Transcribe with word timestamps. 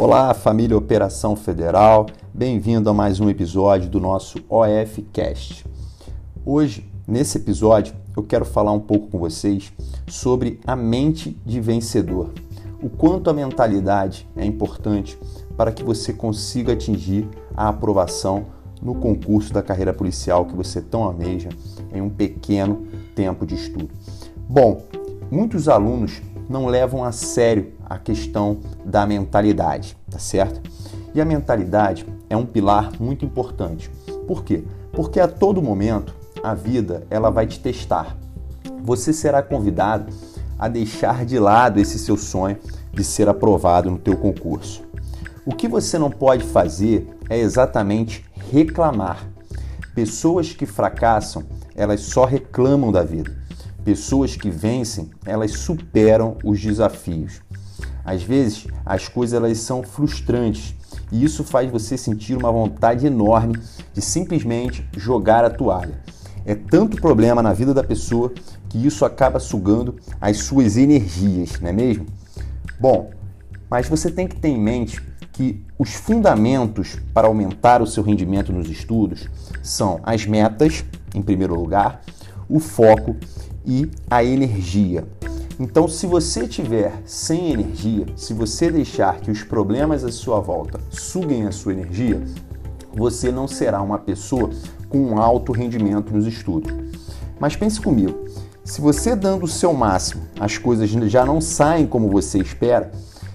Olá, 0.00 0.32
família 0.32 0.78
Operação 0.78 1.36
Federal, 1.36 2.06
bem-vindo 2.32 2.88
a 2.88 2.94
mais 2.94 3.20
um 3.20 3.28
episódio 3.28 3.90
do 3.90 4.00
nosso 4.00 4.38
OFcast. 4.48 5.66
Hoje, 6.42 6.90
nesse 7.06 7.36
episódio, 7.36 7.94
eu 8.16 8.22
quero 8.22 8.46
falar 8.46 8.72
um 8.72 8.80
pouco 8.80 9.08
com 9.08 9.18
vocês 9.18 9.70
sobre 10.08 10.58
a 10.66 10.74
mente 10.74 11.38
de 11.44 11.60
vencedor. 11.60 12.30
O 12.82 12.88
quanto 12.88 13.28
a 13.28 13.34
mentalidade 13.34 14.26
é 14.34 14.42
importante 14.42 15.18
para 15.54 15.70
que 15.70 15.84
você 15.84 16.14
consiga 16.14 16.72
atingir 16.72 17.28
a 17.54 17.68
aprovação 17.68 18.46
no 18.80 18.94
concurso 18.94 19.52
da 19.52 19.62
carreira 19.62 19.92
policial 19.92 20.46
que 20.46 20.56
você 20.56 20.80
tão 20.80 21.04
almeja 21.04 21.50
em 21.92 22.00
um 22.00 22.08
pequeno 22.08 22.86
tempo 23.14 23.44
de 23.44 23.54
estudo. 23.54 23.90
Bom, 24.48 24.80
muitos 25.30 25.68
alunos 25.68 26.22
não 26.50 26.66
levam 26.66 27.04
a 27.04 27.12
sério 27.12 27.72
a 27.88 27.96
questão 27.96 28.58
da 28.84 29.06
mentalidade, 29.06 29.96
tá 30.10 30.18
certo? 30.18 30.60
E 31.14 31.20
a 31.20 31.24
mentalidade 31.24 32.04
é 32.28 32.36
um 32.36 32.44
pilar 32.44 32.90
muito 32.98 33.24
importante. 33.24 33.88
Por 34.26 34.42
quê? 34.42 34.64
Porque 34.92 35.20
a 35.20 35.28
todo 35.28 35.62
momento 35.62 36.12
a 36.42 36.52
vida 36.52 37.06
ela 37.08 37.30
vai 37.30 37.46
te 37.46 37.60
testar. 37.60 38.16
Você 38.82 39.12
será 39.12 39.40
convidado 39.42 40.12
a 40.58 40.66
deixar 40.66 41.24
de 41.24 41.38
lado 41.38 41.78
esse 41.78 42.00
seu 42.00 42.16
sonho 42.16 42.56
de 42.92 43.04
ser 43.04 43.28
aprovado 43.28 43.88
no 43.88 43.98
teu 43.98 44.16
concurso. 44.16 44.82
O 45.46 45.54
que 45.54 45.68
você 45.68 45.98
não 45.98 46.10
pode 46.10 46.42
fazer 46.42 47.08
é 47.28 47.38
exatamente 47.38 48.24
reclamar. 48.50 49.24
Pessoas 49.94 50.52
que 50.52 50.66
fracassam, 50.66 51.44
elas 51.76 52.00
só 52.00 52.24
reclamam 52.24 52.90
da 52.90 53.04
vida. 53.04 53.39
Pessoas 53.84 54.36
que 54.36 54.50
vencem, 54.50 55.10
elas 55.24 55.52
superam 55.52 56.36
os 56.44 56.60
desafios. 56.60 57.40
Às 58.04 58.22
vezes, 58.22 58.66
as 58.84 59.08
coisas 59.08 59.34
elas 59.34 59.58
são 59.58 59.82
frustrantes 59.82 60.74
e 61.12 61.24
isso 61.24 61.44
faz 61.44 61.70
você 61.70 61.96
sentir 61.96 62.36
uma 62.36 62.50
vontade 62.50 63.06
enorme 63.06 63.58
de 63.92 64.00
simplesmente 64.00 64.86
jogar 64.96 65.44
a 65.44 65.50
toalha. 65.50 66.00
É 66.44 66.54
tanto 66.54 66.96
problema 66.96 67.42
na 67.42 67.52
vida 67.52 67.74
da 67.74 67.84
pessoa 67.84 68.32
que 68.68 68.86
isso 68.86 69.04
acaba 69.04 69.38
sugando 69.38 69.96
as 70.20 70.38
suas 70.38 70.76
energias, 70.76 71.60
não 71.60 71.68
é 71.68 71.72
mesmo? 71.72 72.06
Bom, 72.78 73.10
mas 73.68 73.88
você 73.88 74.10
tem 74.10 74.26
que 74.26 74.36
ter 74.36 74.48
em 74.48 74.58
mente 74.58 75.00
que 75.32 75.64
os 75.78 75.94
fundamentos 75.94 76.98
para 77.12 77.26
aumentar 77.26 77.82
o 77.82 77.86
seu 77.86 78.02
rendimento 78.02 78.52
nos 78.52 78.68
estudos 78.68 79.28
são 79.62 80.00
as 80.02 80.26
metas, 80.26 80.84
em 81.14 81.22
primeiro 81.22 81.54
lugar, 81.54 82.02
o 82.48 82.58
foco 82.58 83.16
e 83.64 83.90
a 84.10 84.24
energia. 84.24 85.04
Então, 85.58 85.86
se 85.86 86.06
você 86.06 86.48
tiver 86.48 87.02
sem 87.04 87.52
energia, 87.52 88.06
se 88.16 88.32
você 88.32 88.70
deixar 88.70 89.20
que 89.20 89.30
os 89.30 89.42
problemas 89.42 90.04
à 90.04 90.10
sua 90.10 90.40
volta 90.40 90.80
suguem 90.90 91.46
a 91.46 91.52
sua 91.52 91.72
energia, 91.72 92.22
você 92.94 93.30
não 93.30 93.46
será 93.46 93.82
uma 93.82 93.98
pessoa 93.98 94.50
com 94.88 94.98
um 94.98 95.18
alto 95.18 95.52
rendimento 95.52 96.14
nos 96.14 96.26
estudos. 96.26 96.72
Mas 97.38 97.56
pense 97.56 97.80
comigo, 97.80 98.24
se 98.64 98.80
você 98.80 99.14
dando 99.14 99.44
o 99.44 99.48
seu 99.48 99.72
máximo, 99.72 100.22
as 100.38 100.56
coisas 100.56 100.88
já 100.88 101.24
não 101.24 101.40
saem 101.40 101.86
como 101.86 102.08
você 102.08 102.38
espera, 102.38 102.90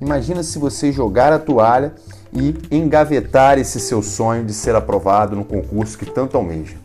imagina 0.00 0.42
se 0.42 0.58
você 0.58 0.92
jogar 0.92 1.32
a 1.32 1.38
toalha 1.38 1.94
e 2.32 2.54
engavetar 2.70 3.58
esse 3.58 3.80
seu 3.80 4.02
sonho 4.02 4.44
de 4.44 4.52
ser 4.52 4.74
aprovado 4.74 5.34
no 5.36 5.44
concurso 5.44 5.98
que 5.98 6.06
tanto 6.06 6.36
almeja. 6.36 6.76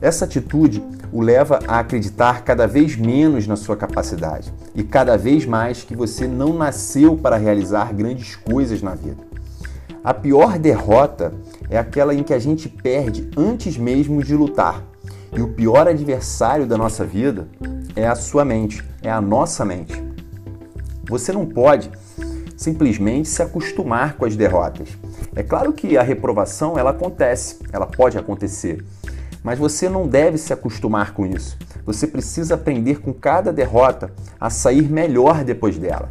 Essa 0.00 0.24
atitude 0.24 0.82
o 1.12 1.20
leva 1.20 1.60
a 1.66 1.78
acreditar 1.78 2.42
cada 2.42 2.66
vez 2.66 2.96
menos 2.96 3.46
na 3.46 3.56
sua 3.56 3.76
capacidade 3.76 4.52
e 4.74 4.82
cada 4.82 5.16
vez 5.16 5.46
mais 5.46 5.82
que 5.82 5.96
você 5.96 6.26
não 6.26 6.52
nasceu 6.52 7.16
para 7.16 7.36
realizar 7.36 7.94
grandes 7.94 8.36
coisas 8.36 8.82
na 8.82 8.94
vida. 8.94 9.24
A 10.04 10.12
pior 10.12 10.58
derrota 10.58 11.32
é 11.68 11.78
aquela 11.78 12.14
em 12.14 12.22
que 12.22 12.34
a 12.34 12.38
gente 12.38 12.68
perde 12.68 13.28
antes 13.36 13.76
mesmo 13.76 14.22
de 14.22 14.36
lutar. 14.36 14.82
E 15.32 15.40
o 15.40 15.48
pior 15.48 15.88
adversário 15.88 16.66
da 16.66 16.76
nossa 16.76 17.04
vida 17.04 17.48
é 17.96 18.06
a 18.06 18.14
sua 18.14 18.44
mente, 18.44 18.84
é 19.02 19.10
a 19.10 19.20
nossa 19.20 19.64
mente. 19.64 20.00
Você 21.08 21.32
não 21.32 21.44
pode 21.44 21.90
simplesmente 22.56 23.28
se 23.28 23.42
acostumar 23.42 24.16
com 24.16 24.24
as 24.24 24.36
derrotas. 24.36 24.88
É 25.34 25.42
claro 25.42 25.72
que 25.72 25.96
a 25.96 26.02
reprovação 26.02 26.78
ela 26.78 26.90
acontece, 26.90 27.58
ela 27.72 27.86
pode 27.86 28.16
acontecer, 28.16 28.84
mas 29.46 29.60
você 29.60 29.88
não 29.88 30.08
deve 30.08 30.38
se 30.38 30.52
acostumar 30.52 31.14
com 31.14 31.24
isso. 31.24 31.56
Você 31.84 32.04
precisa 32.04 32.56
aprender 32.56 33.00
com 33.00 33.12
cada 33.12 33.52
derrota 33.52 34.10
a 34.40 34.50
sair 34.50 34.90
melhor 34.90 35.44
depois 35.44 35.78
dela. 35.78 36.10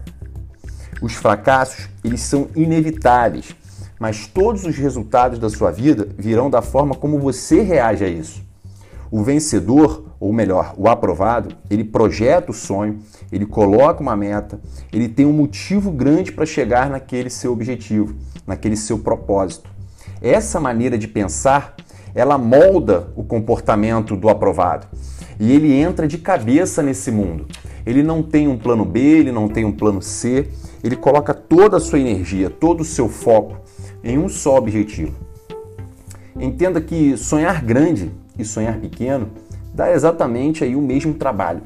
Os 1.01 1.15
fracassos, 1.15 1.89
eles 2.01 2.21
são 2.21 2.47
inevitáveis, 2.55 3.53
mas 3.99 4.25
todos 4.25 4.63
os 4.63 4.77
resultados 4.77 5.37
da 5.37 5.49
sua 5.49 5.69
vida 5.69 6.07
virão 6.17 6.49
da 6.49 6.61
forma 6.61 6.95
como 6.95 7.19
você 7.19 7.61
reage 7.61 8.05
a 8.05 8.07
isso. 8.07 8.41
O 9.11 9.21
vencedor, 9.21 10.05
ou 10.17 10.31
melhor, 10.31 10.73
o 10.77 10.87
aprovado, 10.87 11.57
ele 11.69 11.83
projeta 11.83 12.51
o 12.51 12.55
sonho, 12.55 12.99
ele 13.33 13.45
coloca 13.45 14.01
uma 14.01 14.15
meta, 14.15 14.61
ele 14.93 15.09
tem 15.09 15.25
um 15.25 15.33
motivo 15.33 15.91
grande 15.91 16.31
para 16.31 16.45
chegar 16.45 16.89
naquele 16.89 17.29
seu 17.29 17.51
objetivo, 17.51 18.15
naquele 18.47 18.77
seu 18.77 18.97
propósito. 18.97 19.69
Essa 20.21 20.57
maneira 20.57 20.97
de 20.97 21.09
pensar 21.09 21.75
ela 22.15 22.37
molda 22.37 23.09
o 23.15 23.23
comportamento 23.23 24.15
do 24.15 24.29
aprovado. 24.29 24.87
E 25.37 25.51
ele 25.51 25.73
entra 25.73 26.07
de 26.07 26.17
cabeça 26.17 26.81
nesse 26.81 27.11
mundo. 27.11 27.45
Ele 27.85 28.01
não 28.01 28.23
tem 28.23 28.47
um 28.47 28.57
plano 28.57 28.85
B, 28.85 28.99
ele 28.99 29.31
não 29.33 29.49
tem 29.49 29.65
um 29.65 29.71
plano 29.71 30.01
C, 30.01 30.47
ele 30.81 30.95
coloca 30.95 31.33
toda 31.33 31.75
a 31.75 31.79
sua 31.79 31.99
energia, 31.99 32.49
todo 32.49 32.81
o 32.81 32.85
seu 32.85 33.09
foco 33.09 33.57
em 34.01 34.17
um 34.17 34.29
só 34.29 34.55
objetivo. 34.55 35.13
Entenda 36.39 36.79
que 36.79 37.17
sonhar 37.17 37.63
grande 37.63 38.11
e 38.39 38.45
sonhar 38.45 38.79
pequeno 38.79 39.29
dá 39.73 39.91
exatamente 39.91 40.63
aí 40.63 40.75
o 40.75 40.81
mesmo 40.81 41.13
trabalho. 41.13 41.61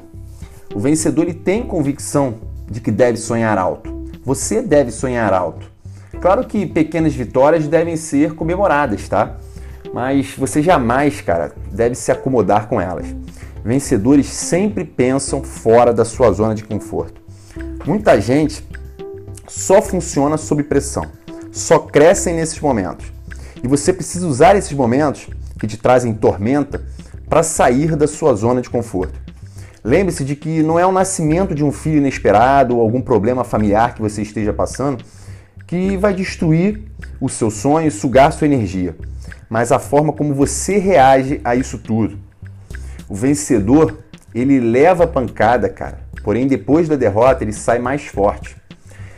O 0.74 0.80
vencedor 0.80 1.22
ele 1.22 1.34
tem 1.34 1.62
convicção 1.62 2.34
de 2.68 2.80
que 2.80 2.90
deve 2.90 3.18
sonhar 3.18 3.56
alto. 3.56 4.08
Você 4.24 4.60
deve 4.60 4.90
sonhar 4.90 5.32
alto. 5.32 5.70
Claro 6.20 6.44
que 6.44 6.66
pequenas 6.66 7.14
vitórias 7.14 7.66
devem 7.66 7.96
ser 7.96 8.34
comemoradas, 8.34 9.08
tá? 9.08 9.36
Mas 9.92 10.34
você 10.36 10.62
jamais, 10.62 11.20
cara, 11.20 11.52
deve 11.70 11.94
se 11.94 12.12
acomodar 12.12 12.68
com 12.68 12.80
elas. 12.80 13.06
Vencedores 13.64 14.26
sempre 14.26 14.84
pensam 14.84 15.42
fora 15.42 15.92
da 15.92 16.04
sua 16.04 16.32
zona 16.32 16.54
de 16.54 16.64
conforto. 16.64 17.20
Muita 17.84 18.20
gente 18.20 18.64
só 19.48 19.82
funciona 19.82 20.36
sob 20.36 20.62
pressão, 20.62 21.06
só 21.50 21.78
crescem 21.78 22.34
nesses 22.34 22.60
momentos. 22.60 23.12
E 23.62 23.68
você 23.68 23.92
precisa 23.92 24.26
usar 24.26 24.56
esses 24.56 24.72
momentos 24.72 25.28
que 25.58 25.66
te 25.66 25.76
trazem 25.76 26.14
tormenta 26.14 26.82
para 27.28 27.42
sair 27.42 27.96
da 27.96 28.06
sua 28.06 28.34
zona 28.34 28.62
de 28.62 28.70
conforto. 28.70 29.18
Lembre-se 29.82 30.24
de 30.24 30.36
que 30.36 30.62
não 30.62 30.78
é 30.78 30.86
o 30.86 30.92
nascimento 30.92 31.54
de 31.54 31.64
um 31.64 31.72
filho 31.72 31.98
inesperado 31.98 32.76
ou 32.76 32.82
algum 32.82 33.00
problema 33.00 33.44
familiar 33.44 33.94
que 33.94 34.02
você 34.02 34.22
esteja 34.22 34.52
passando 34.52 35.02
que 35.66 35.96
vai 35.96 36.12
destruir 36.12 36.82
o 37.20 37.28
seu 37.28 37.50
sonho 37.50 37.86
e 37.86 37.90
sugar 37.90 38.32
sua 38.32 38.46
energia 38.46 38.96
mas 39.48 39.72
a 39.72 39.78
forma 39.78 40.12
como 40.12 40.34
você 40.34 40.78
reage 40.78 41.40
a 41.44 41.54
isso 41.54 41.78
tudo. 41.78 42.18
O 43.08 43.14
vencedor, 43.14 43.98
ele 44.34 44.60
leva 44.60 45.04
a 45.04 45.08
pancada, 45.08 45.68
cara, 45.68 46.00
porém 46.22 46.46
depois 46.46 46.88
da 46.88 46.96
derrota 46.96 47.42
ele 47.42 47.52
sai 47.52 47.78
mais 47.78 48.06
forte, 48.06 48.56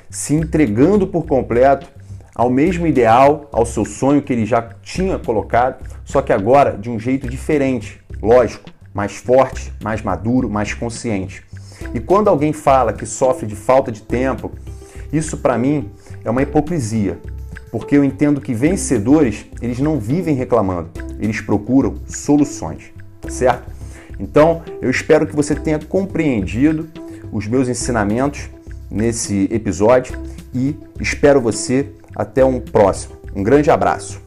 se 0.09 0.35
entregando 0.35 1.07
por 1.07 1.27
completo 1.27 1.89
ao 2.35 2.49
mesmo 2.49 2.87
ideal, 2.87 3.49
ao 3.53 3.67
seu 3.67 3.85
sonho 3.85 4.23
que 4.23 4.33
ele 4.33 4.47
já 4.47 4.63
tinha 4.83 5.19
colocado, 5.19 5.85
só 6.05 6.23
que 6.23 6.33
agora 6.33 6.79
de 6.79 6.89
um 6.89 6.99
jeito 6.99 7.29
diferente, 7.29 8.01
lógico, 8.23 8.71
mais 8.95 9.17
forte, 9.17 9.73
mais 9.83 10.03
maduro, 10.03 10.49
mais 10.49 10.73
consciente. 10.73 11.45
E 11.95 12.01
quando 12.01 12.29
alguém 12.29 12.53
fala 12.53 12.93
que 12.93 13.05
sofre 13.05 13.47
de 13.47 13.57
falta 13.57 13.93
de 13.93 14.03
tempo, 14.03 14.51
isso 15.13 15.37
para 15.39 15.59
mim 15.59 15.91
é 16.25 16.31
uma 16.31 16.43
hipocrisia, 16.43 17.21
porque 17.73 17.97
eu 17.97 18.05
entendo 18.05 18.39
que 18.39 18.53
vencedores, 18.53 19.47
eles 19.63 19.79
não 19.79 19.99
vivem 19.99 20.35
reclamando, 20.37 20.91
eles 21.19 21.41
procuram 21.41 21.95
soluções, 22.07 22.93
tá 23.19 23.31
certo? 23.31 23.73
Então, 24.21 24.63
eu 24.83 24.91
espero 24.91 25.27
que 25.27 25.35
você 25.35 25.55
tenha 25.55 25.79
compreendido 25.79 26.89
os 27.33 27.49
meus 27.49 27.69
ensinamentos 27.69 28.51
nesse 28.91 29.49
episódio 29.51 30.21
e 30.55 30.77
espero 31.01 31.41
você 31.41 31.89
até 32.15 32.45
um 32.45 32.61
próximo. 32.61 33.17
Um 33.35 33.43
grande 33.43 33.71
abraço. 33.71 34.21